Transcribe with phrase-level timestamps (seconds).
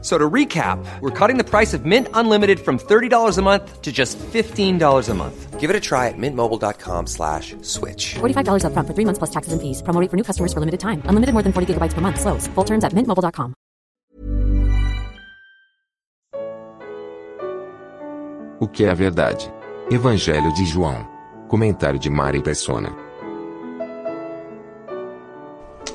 [0.00, 3.90] So to recap, we're cutting the price of Mint Unlimited from $30 a month to
[3.90, 5.58] just $15 a month.
[5.58, 8.14] Give it a try at mintmobile.com slash switch.
[8.20, 9.82] $45 upfront for three months plus taxes and fees.
[9.82, 11.02] Promo rate for new customers for limited time.
[11.06, 12.20] Unlimited more than 40 gigabytes per month.
[12.20, 12.46] Slows.
[12.54, 13.54] Full terms at mintmobile.com.
[18.60, 19.52] O que é a verdade?
[19.90, 21.06] Evangelho de João.
[21.48, 23.07] Comentário de Mari Persona.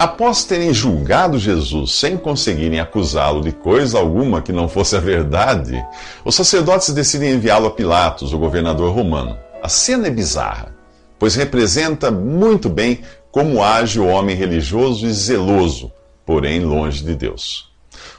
[0.03, 5.81] Após terem julgado Jesus sem conseguirem acusá-lo de coisa alguma que não fosse a verdade,
[6.25, 9.37] os sacerdotes decidem enviá-lo a Pilatos, o governador romano.
[9.61, 10.75] A cena é bizarra,
[11.17, 12.99] pois representa muito bem
[13.31, 15.89] como age o homem religioso e zeloso,
[16.25, 17.71] porém longe de Deus.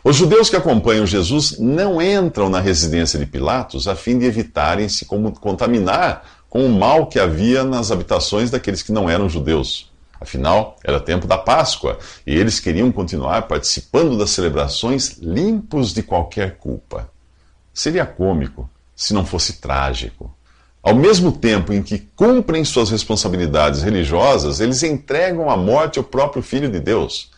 [0.02, 4.88] Os judeus que acompanham Jesus não entram na residência de Pilatos a fim de evitarem
[4.88, 9.93] se contaminar com o mal que havia nas habitações daqueles que não eram judeus.
[10.20, 16.56] Afinal, era tempo da Páscoa e eles queriam continuar participando das celebrações limpos de qualquer
[16.56, 17.10] culpa.
[17.73, 20.34] Seria cômico se não fosse trágico.
[20.82, 26.43] Ao mesmo tempo em que cumprem suas responsabilidades religiosas, eles entregam à morte o próprio
[26.43, 27.30] Filho de Deus.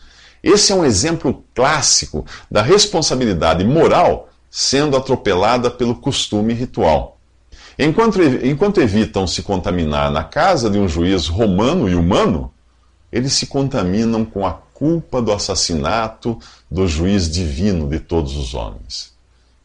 [0.43, 7.17] Esse é um exemplo clássico da responsabilidade moral sendo atropelada pelo costume ritual.
[7.79, 12.51] Enquanto, enquanto evitam se contaminar na casa de um juiz romano e humano,
[13.17, 16.37] eles se contaminam com a culpa do assassinato
[16.69, 19.11] do juiz divino de todos os homens.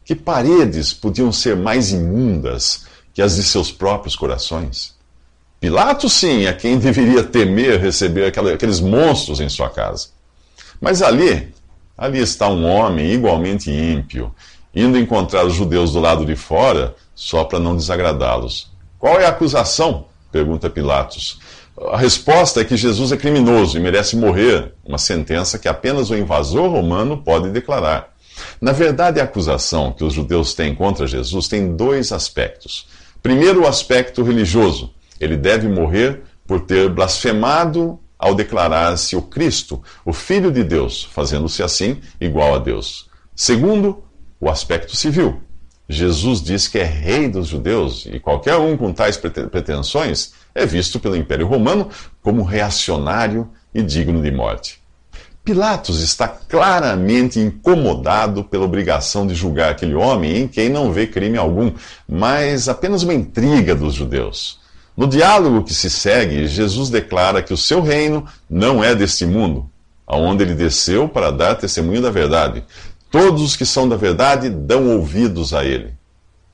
[0.03, 4.95] Que paredes podiam ser mais imundas que as de seus próprios corações?
[5.59, 10.07] Pilatos, sim, é quem deveria temer receber aqueles monstros em sua casa.
[10.81, 11.53] Mas ali,
[11.95, 14.33] ali está um homem igualmente ímpio,
[14.73, 18.71] indo encontrar os judeus do lado de fora só para não desagradá-los.
[18.97, 20.07] Qual é a acusação?
[20.31, 21.39] pergunta Pilatos.
[21.75, 26.15] A resposta é que Jesus é criminoso e merece morrer, uma sentença que apenas o
[26.15, 28.13] invasor romano pode declarar.
[28.61, 32.87] Na verdade, a acusação que os judeus têm contra Jesus tem dois aspectos.
[33.21, 34.93] Primeiro, o aspecto religioso.
[35.19, 41.63] Ele deve morrer por ter blasfemado ao declarar-se o Cristo, o Filho de Deus, fazendo-se
[41.63, 43.09] assim igual a Deus.
[43.35, 44.03] Segundo,
[44.39, 45.41] o aspecto civil.
[45.89, 50.99] Jesus diz que é rei dos judeus e qualquer um com tais pretensões é visto
[50.99, 51.89] pelo Império Romano
[52.21, 54.81] como reacionário e digno de morte.
[55.43, 61.37] Pilatos está claramente incomodado pela obrigação de julgar aquele homem em quem não vê crime
[61.37, 61.73] algum,
[62.07, 64.61] mas apenas uma intriga dos judeus.
[64.95, 69.69] No diálogo que se segue, Jesus declara que o seu reino não é deste mundo,
[70.07, 72.63] aonde ele desceu para dar testemunho da verdade.
[73.11, 75.93] Todos os que são da verdade dão ouvidos a ele.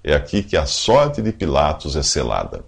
[0.03, 2.63] É aqui que a sorte de Pilatos é selada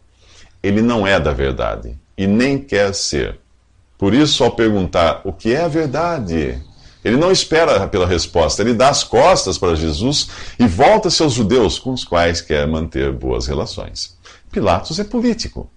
[0.62, 3.40] ele não é da verdade e nem quer ser.
[3.98, 6.62] Por isso, ao perguntar o que é a verdade,
[7.04, 10.30] ele não espera pela resposta, ele dá as costas para Jesus
[10.60, 14.18] e volta-se aos judeus com os quais quer manter boas relações.
[14.52, 15.70] Pilatos é político.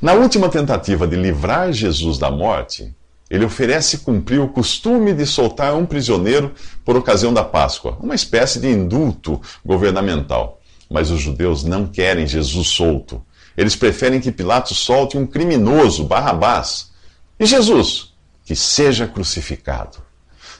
[0.00, 2.94] Na última tentativa de livrar Jesus da morte,
[3.30, 6.52] ele oferece cumprir o costume de soltar um prisioneiro
[6.84, 10.60] por ocasião da Páscoa, uma espécie de indulto governamental.
[10.90, 13.22] Mas os judeus não querem Jesus solto.
[13.58, 16.92] Eles preferem que Pilatos solte um criminoso, Barrabás.
[17.40, 18.14] E Jesus?
[18.44, 19.98] Que seja crucificado.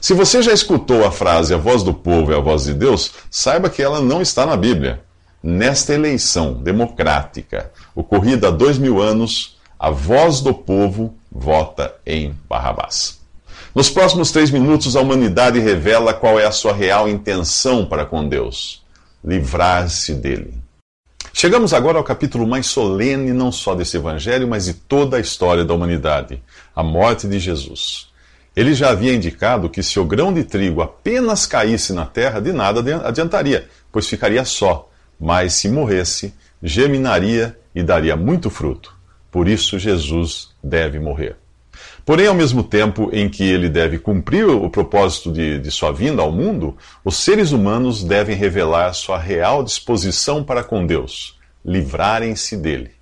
[0.01, 3.13] Se você já escutou a frase a voz do povo é a voz de Deus,
[3.31, 5.01] saiba que ela não está na Bíblia.
[5.41, 13.21] Nesta eleição democrática, ocorrida há dois mil anos, a voz do povo vota em Barrabás.
[13.73, 18.29] Nos próximos três minutos, a humanidade revela qual é a sua real intenção para com
[18.29, 18.83] Deus:
[19.25, 20.68] livrar-se dele.
[21.33, 25.65] Chegamos agora ao capítulo mais solene, não só desse evangelho, mas de toda a história
[25.65, 26.43] da humanidade:
[26.75, 28.09] a morte de Jesus.
[28.57, 32.53] Ele já havia indicado que se o grão de trigo apenas caísse na terra, de
[32.53, 38.97] nada adiantaria, pois ficaria só, mas se morresse, germinaria e daria muito fruto.
[39.31, 41.37] Por isso, Jesus deve morrer.
[42.09, 46.23] Porém, ao mesmo tempo em que ele deve cumprir o propósito de, de, sua vinda
[46.23, 46.75] ao mundo,
[47.05, 52.93] os seres humanos devem revelar sua real disposição para com Deus, livrarem-se dele.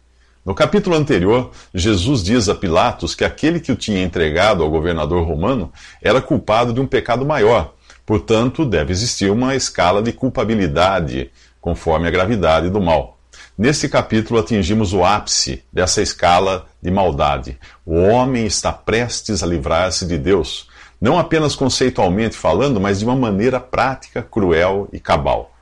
[0.44, 5.24] No capítulo anterior, Jesus diz a Pilatos que aquele que o tinha entregado ao governador
[5.24, 5.72] romano
[6.02, 7.74] era culpado de um pecado maior,
[8.04, 11.30] portanto, deve existir uma escala de culpabilidade
[11.60, 13.16] conforme a gravidade do mal.
[13.58, 17.58] Neste capítulo atingimos o ápice dessa escala de maldade.
[17.84, 20.68] O homem está prestes a livrar-se de Deus.
[20.98, 25.52] não apenas conceitualmente falando, mas de uma maneira prática, cruel e cabal.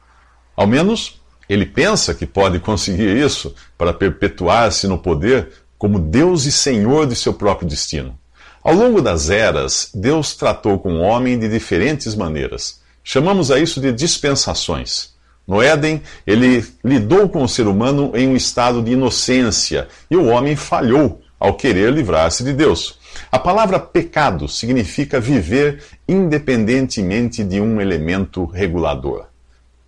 [0.55, 6.53] Ao menos ele pensa que pode conseguir isso para perpetuar-se no poder como Deus e
[6.53, 8.17] Senhor de seu próprio destino.
[8.63, 12.81] Ao longo das eras, Deus tratou com o homem de diferentes maneiras.
[13.03, 15.14] Chamamos a isso de dispensações.
[15.47, 20.27] No Éden, ele lidou com o ser humano em um estado de inocência e o
[20.27, 22.99] homem falhou ao querer livrar-se de Deus.
[23.31, 29.27] A palavra pecado significa viver independentemente de um elemento regulador.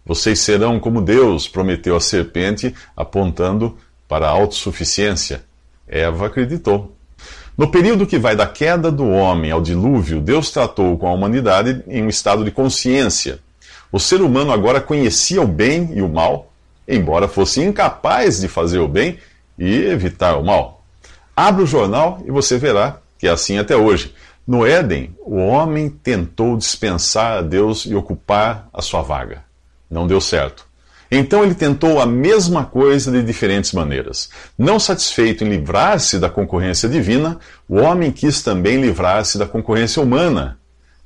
[0.04, 3.76] Vocês serão como Deus, prometeu a serpente, apontando
[4.06, 5.42] para a autossuficiência.
[5.88, 6.94] Eva acreditou.
[7.56, 11.82] No período que vai da queda do homem ao dilúvio, Deus tratou com a humanidade
[11.88, 13.40] em um estado de consciência.
[13.90, 16.52] O ser humano agora conhecia o bem e o mal,
[16.86, 19.18] embora fosse incapaz de fazer o bem
[19.58, 20.84] e evitar o mal.
[21.34, 24.14] Abra o jornal e você verá que é assim até hoje.
[24.46, 29.42] No Éden, o homem tentou dispensar a Deus e ocupar a sua vaga.
[29.90, 30.66] Não deu certo.
[31.10, 34.28] Então ele tentou a mesma coisa de diferentes maneiras.
[34.58, 40.58] Não satisfeito em livrar-se da concorrência divina, o homem quis também livrar-se da concorrência humana.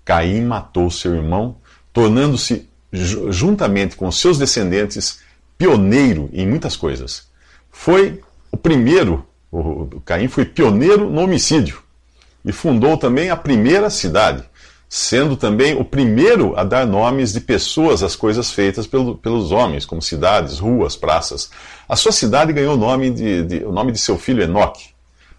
[0.05, 1.57] Caim matou seu irmão,
[1.93, 5.21] tornando-se, juntamente com seus descendentes,
[5.57, 7.29] pioneiro em muitas coisas.
[7.71, 8.21] Foi
[8.51, 11.83] o primeiro, o Caim foi pioneiro no homicídio
[12.45, 14.45] e fundou também a primeira cidade
[14.93, 19.87] sendo também o primeiro a dar nomes de pessoas às coisas feitas pelo, pelos homens,
[19.87, 21.49] como cidades, ruas, praças.
[21.89, 24.89] A sua cidade ganhou o nome de, de, o nome de seu filho Enoque.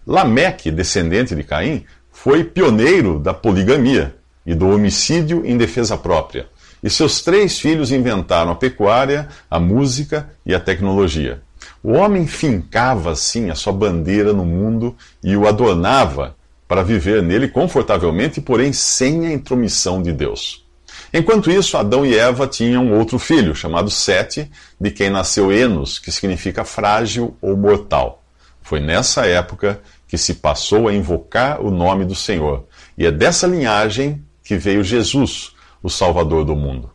[0.07, 1.83] Lameque, descendente de Caim,
[2.13, 4.15] foi pioneiro da poligamia
[4.45, 6.47] e do homicídio em defesa própria.
[6.83, 11.41] E seus três filhos inventaram a pecuária, a música e a tecnologia.
[11.83, 16.35] O homem fincava, assim, a sua bandeira no mundo e o adornava
[16.67, 20.65] para viver nele confortavelmente, porém sem a intromissão de Deus.
[21.13, 24.49] Enquanto isso, Adão e Eva tinham outro filho, chamado Sete,
[24.79, 28.23] de quem nasceu Enos, que significa frágil ou mortal.
[28.61, 32.65] Foi nessa época que se passou a invocar o nome do Senhor.
[32.97, 36.89] E é dessa linhagem que veio Jesus, o Salvador do mundo.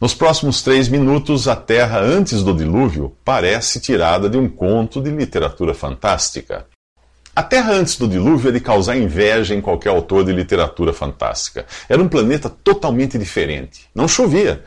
[0.00, 5.10] Nos próximos três minutos, a Terra antes do dilúvio parece tirada de um conto de
[5.10, 6.66] literatura fantástica.
[7.34, 11.66] A Terra antes do dilúvio é de causar inveja em qualquer autor de literatura fantástica.
[11.88, 13.88] Era um planeta totalmente diferente.
[13.94, 14.64] Não chovia.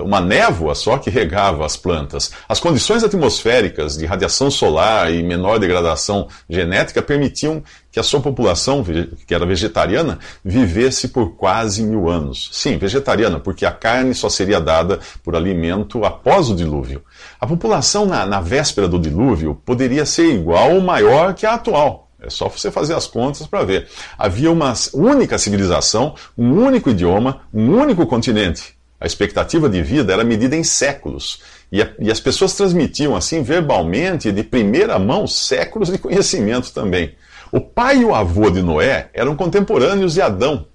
[0.00, 2.32] Uma névoa só que regava as plantas.
[2.48, 8.82] As condições atmosféricas de radiação solar e menor degradação genética permitiam que a sua população,
[9.26, 12.48] que era vegetariana, vivesse por quase mil anos.
[12.52, 17.02] Sim, vegetariana, porque a carne só seria dada por alimento após o dilúvio.
[17.38, 22.10] A população na, na véspera do dilúvio poderia ser igual ou maior que a atual.
[22.22, 23.88] É só você fazer as contas para ver.
[24.16, 28.74] Havia uma única civilização, um único idioma, um único continente.
[29.02, 31.40] A expectativa de vida era medida em séculos.
[31.72, 37.16] E, a, e, as pessoas transmitiam, assim, verbalmente, de primeira mão, séculos de conhecimento também.
[37.50, 40.66] O pai e o avô de Noé eram contemporâneos de Adão,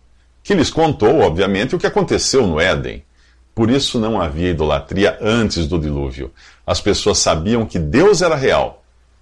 [0.43, 3.01] que lhes contou, obviamente, o que aconteceu no Éden.
[3.55, 6.29] Por isso não havia idolatria antes do dilúvio.
[6.65, 8.76] As pessoas sabiam que Deus era real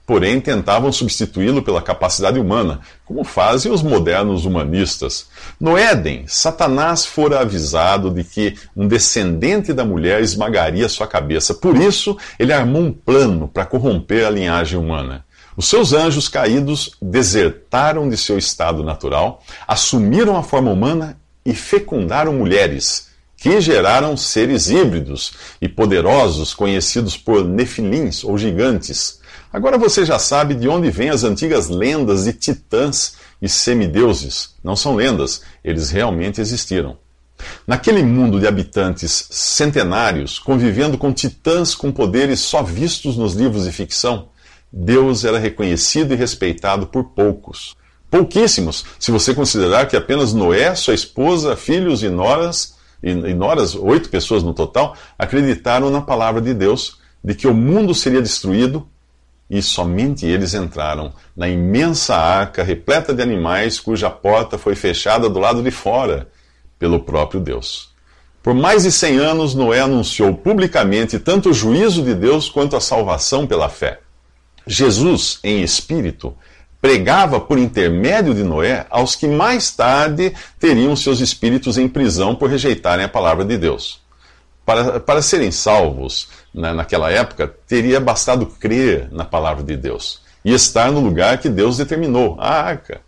[0.05, 5.27] porém tentavam substituí-lo pela capacidade humana, como fazem os modernos humanistas.
[5.59, 11.53] No Éden, Satanás fora avisado de que um descendente da mulher esmagaria sua cabeça.
[11.53, 15.25] Por isso, ele armou um plano para corromper a linhagem humana.
[15.57, 22.33] Os seus anjos caídos desertaram de seu estado natural, assumiram a forma humana e fecundaram
[22.33, 29.21] mulheres, que geraram seres híbridos e poderosos conhecidos por nefilins ou gigantes.
[29.55, 34.53] Agora você já sabe de onde vêm as antigas lendas de titãs e semideuses.
[34.61, 36.97] Não são lendas, eles realmente existiram.
[37.65, 43.71] Naquele mundo de habitantes centenários, convivendo com titãs com poderes só vistos nos livros de
[43.71, 44.27] ficção,
[44.69, 47.77] Deus era reconhecido e respeitado por poucos.
[48.11, 53.73] Pouquíssimos, se você considerar que apenas Noé, sua esposa, filhos e noras, e, e noras,
[53.73, 58.85] oito pessoas no total, acreditaram na palavra de Deus de que o mundo seria destruído
[59.49, 65.39] e somente eles entraram na imensa arca repleta de animais, cuja porta foi fechada do
[65.39, 66.27] lado de fora
[66.79, 67.93] pelo próprio Deus.
[68.41, 72.79] Por mais de cem anos, Noé anunciou publicamente tanto o juízo de Deus quanto a
[72.79, 73.99] salvação pela fé.
[74.67, 76.35] Jesus, em espírito,
[76.81, 82.49] pregava por intermédio de Noé aos que mais tarde teriam seus espíritos em prisão por
[82.49, 84.04] rejeitarem a palavra de Deus.
[84.65, 90.53] Para, para serem salvos na, naquela época, teria bastado crer na palavra de Deus e
[90.53, 93.01] estar no lugar que Deus determinou, a arca.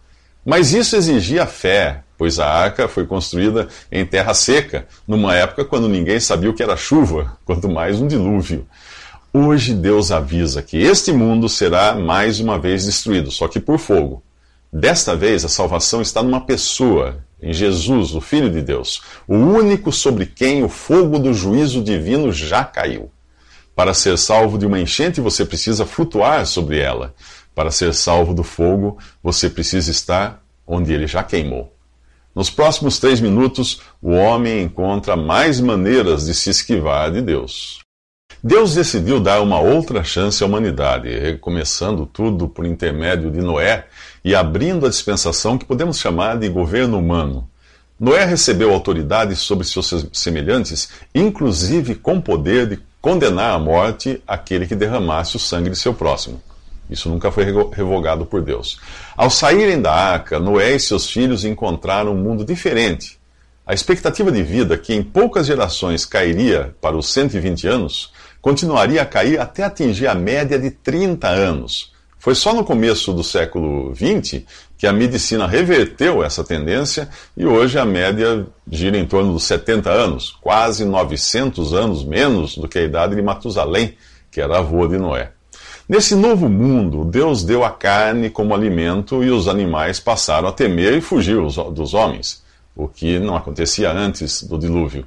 [0.45, 5.89] Mas isso exigia fé, pois a arca foi construída em terra seca, numa época quando
[5.89, 8.65] ninguém sabia o que era chuva, quanto mais um dilúvio.
[9.33, 14.23] Hoje Deus avisa que este mundo será mais uma vez destruído, só que por fogo.
[14.71, 19.91] Desta vez a salvação está numa pessoa, em Jesus, o Filho de Deus, o único
[19.91, 23.11] sobre quem o fogo do juízo divino já caiu.
[23.75, 27.13] Para ser salvo de uma enchente, você precisa flutuar sobre ela.
[27.53, 31.73] Para ser salvo do fogo, você precisa estar onde ele já queimou.
[32.33, 37.86] Nos próximos três minutos, o homem encontra mais maneiras de se esquivar de Deus.
[38.47, 43.87] Deus decidiu dar uma outra chance à humanidade, recomeçando tudo por intermédio de Noé
[44.23, 47.45] e abrindo a dispensação que podemos chamar de governo humano.
[47.99, 54.75] Noé recebeu autoridade sobre seus semelhantes, inclusive com poder de condenar à morte aquele que
[54.75, 56.41] derramasse o sangue de seu próximo.
[56.89, 58.79] Isso nunca foi revogado por Deus.
[59.17, 63.19] Ao saírem da arca, Noé e seus filhos encontraram um mundo diferente.
[63.65, 69.05] A expectativa de vida, que em poucas gerações cairia para os 120 anos, continuaria a
[69.05, 71.91] cair até atingir a média de 30 anos.
[72.19, 74.43] Foi só no começo do século XX
[74.77, 79.89] que a medicina reverteu essa tendência e hoje a média gira em torno dos 70
[79.89, 83.95] anos, quase 900 anos menos do que a idade de Matusalém,
[84.29, 85.31] que era avô de Noé.
[85.87, 90.97] Nesse novo mundo, Deus deu a carne como alimento e os animais passaram a temer
[90.97, 91.37] e fugir
[91.71, 92.43] dos homens,
[92.75, 95.05] o que não acontecia antes do dilúvio.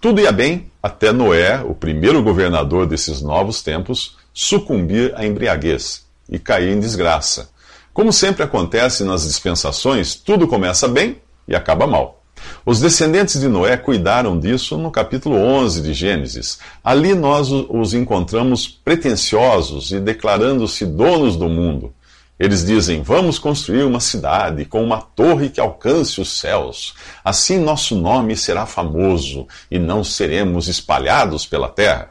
[0.00, 6.38] Tudo ia bem até Noé, o primeiro governador desses novos tempos, sucumbir à embriaguez e
[6.38, 7.50] cair em desgraça.
[7.92, 12.22] Como sempre acontece nas dispensações, tudo começa bem e acaba mal.
[12.64, 16.58] Os descendentes de Noé cuidaram disso no capítulo 11 de Gênesis.
[16.82, 21.92] Ali nós os encontramos pretensiosos e declarando-se donos do mundo.
[22.38, 26.94] Eles dizem: Vamos construir uma cidade com uma torre que alcance os céus.
[27.24, 32.10] Assim nosso nome será famoso e não seremos espalhados pela terra.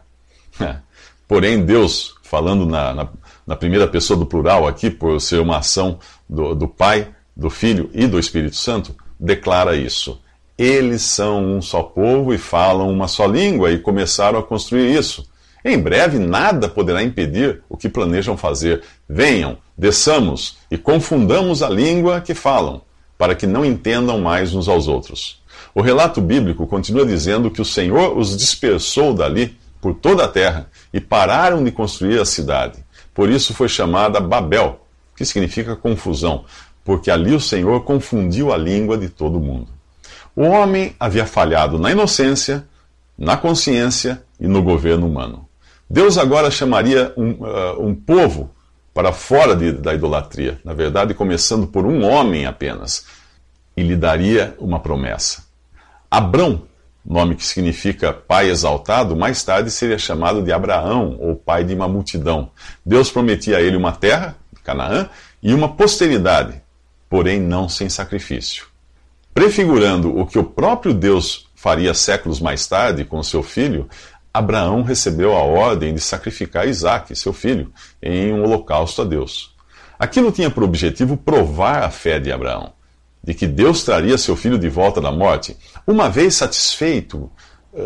[1.28, 3.08] Porém, Deus, falando na, na,
[3.48, 5.98] na, primeira pessoa do plural aqui, por ser uma ação
[6.30, 10.22] do, do Pai, do Filho e do Espírito Santo, declara isso.
[10.58, 15.26] Eles são um só povo e falam uma só língua e começaram a construir isso.
[15.64, 18.82] Em breve nada poderá impedir o que planejam fazer.
[19.08, 22.82] Venham, desçamos e confundamos a língua que falam,
[23.18, 25.42] para que não entendam mais uns aos outros.
[25.74, 30.68] O relato bíblico continua dizendo que o Senhor os dispersou dali por toda a terra
[30.92, 32.84] e pararam de construir a cidade.
[33.14, 36.46] Por isso foi chamada Babel, que significa confusão,
[36.84, 39.68] porque ali o Senhor confundiu a língua de todo mundo.
[40.36, 42.66] O homem havia falhado na inocência,
[43.18, 45.48] na consciência e no governo humano.
[45.92, 48.50] Deus agora chamaria um, uh, um povo
[48.94, 53.06] para fora de, da idolatria, na verdade, começando por um homem apenas,
[53.76, 55.44] e lhe daria uma promessa.
[56.10, 56.62] Abrão,
[57.06, 61.90] nome que significa pai exaltado, mais tarde seria chamado de Abraão, ou pai de uma
[61.90, 62.52] multidão.
[62.86, 65.10] Deus prometia a ele uma terra, Canaã,
[65.44, 66.62] e uma posteridade,
[67.10, 68.66] porém não sem sacrifício.
[69.34, 73.88] Prefigurando o que o próprio Deus faria séculos mais tarde com seu filho,
[74.34, 77.72] Abraão recebeu a ordem de sacrificar Isaac, seu filho,
[78.02, 79.56] em um holocausto a Deus.
[80.00, 82.74] Aquilo tinha por objetivo provar a fé de Abraão,
[83.24, 85.56] de que Deus traria seu filho de volta da morte.
[85.86, 87.30] Uma vez satisfeito,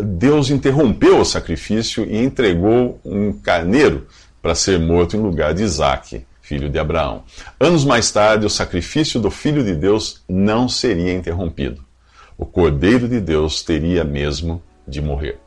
[0.04, 4.08] Deus interrompeu o sacrifício e entregou um carneiro
[4.42, 7.24] para ser morto em lugar de Isaac filho de Abraão.
[7.60, 11.84] Anos mais tarde, o sacrifício do Filho de Deus não seria interrompido.
[12.38, 15.45] O Cordeiro de Deus teria mesmo de morrer.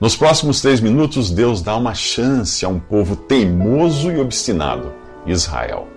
[0.00, 4.92] Nos próximos três minutos, Deus dá uma chance a um povo teimoso e obstinado,
[5.26, 5.88] Israel.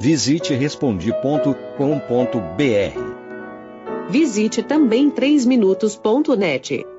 [0.00, 3.16] Visite respondi.com.br.
[4.08, 6.95] Visite também 3minutos.net.